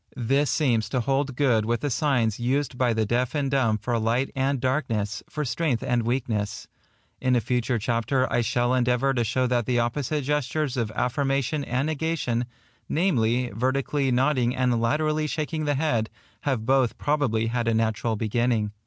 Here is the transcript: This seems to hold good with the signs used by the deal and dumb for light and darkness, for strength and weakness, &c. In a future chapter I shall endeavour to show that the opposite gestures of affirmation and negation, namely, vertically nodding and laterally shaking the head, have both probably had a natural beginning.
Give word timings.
This 0.17 0.49
seems 0.49 0.89
to 0.89 1.01
hold 1.01 1.35
good 1.35 1.63
with 1.63 1.81
the 1.81 1.91
signs 1.91 2.39
used 2.39 2.75
by 2.75 2.91
the 2.91 3.05
deal 3.05 3.27
and 3.35 3.51
dumb 3.51 3.77
for 3.77 3.99
light 3.99 4.31
and 4.35 4.59
darkness, 4.59 5.21
for 5.29 5.45
strength 5.45 5.83
and 5.83 6.01
weakness, 6.01 6.61
&c. 6.61 6.67
In 7.27 7.35
a 7.35 7.39
future 7.39 7.77
chapter 7.77 8.25
I 8.33 8.41
shall 8.41 8.73
endeavour 8.73 9.13
to 9.13 9.23
show 9.23 9.45
that 9.45 9.67
the 9.67 9.77
opposite 9.77 10.23
gestures 10.23 10.75
of 10.75 10.89
affirmation 10.95 11.63
and 11.63 11.85
negation, 11.85 12.45
namely, 12.89 13.51
vertically 13.51 14.09
nodding 14.09 14.55
and 14.55 14.81
laterally 14.81 15.27
shaking 15.27 15.65
the 15.65 15.75
head, 15.75 16.09
have 16.45 16.65
both 16.65 16.97
probably 16.97 17.45
had 17.45 17.67
a 17.67 17.73
natural 17.75 18.15
beginning. 18.15 18.71